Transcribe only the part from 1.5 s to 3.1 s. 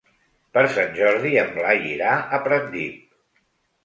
Blai irà a Pratdip.